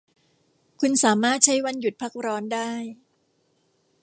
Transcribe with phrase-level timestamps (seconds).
[0.81, 2.71] คุณสามารถใช้วันหยุดพักร้อนได้